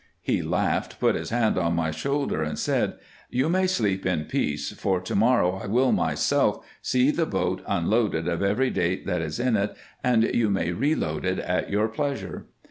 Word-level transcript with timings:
He 0.23 0.41
laughed, 0.41 0.99
put 0.99 1.13
his 1.13 1.29
hand 1.29 1.59
on 1.59 1.75
my 1.75 1.91
shoulder, 1.91 2.41
and 2.41 2.57
said," 2.57 2.95
You 3.39 3.47
may 3.49 3.67
sleep 3.67 4.03
in 4.03 4.25
peace, 4.25 4.71
for 4.71 4.99
to 4.99 5.13
morrow 5.13 5.59
I 5.63 5.67
will 5.67 5.91
myself 5.91 6.65
see 6.81 7.11
the 7.11 7.27
boat 7.27 7.61
unloaded 7.67 8.27
of 8.27 8.41
every 8.41 8.71
date 8.71 9.05
that 9.05 9.21
is 9.21 9.39
in 9.39 9.55
it, 9.55 9.75
and 10.03 10.23
you 10.33 10.49
may 10.49 10.71
re 10.71 10.95
load 10.95 11.23
it 11.23 11.37
at 11.37 11.69
your 11.69 11.87
pleasure." 11.87 12.47